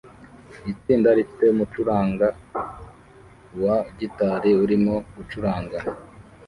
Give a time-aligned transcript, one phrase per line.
[0.71, 2.27] Itsinda rifite umucuranga
[3.63, 5.77] wa gitari urimo gucuranga